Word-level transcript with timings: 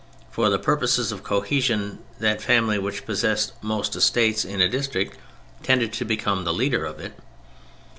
For 0.31 0.49
the 0.49 0.57
purposes 0.57 1.11
of 1.11 1.21
cohesion 1.21 1.99
that 2.17 2.41
family 2.41 2.79
which 2.79 3.05
possessed 3.05 3.53
most 3.61 3.95
estates 3.95 4.43
in 4.43 4.59
a 4.59 4.67
district 4.67 5.19
tended 5.61 5.93
to 5.93 6.05
become 6.05 6.43
the 6.43 6.55
leader 6.55 6.85
of 6.85 6.99
it. 6.99 7.13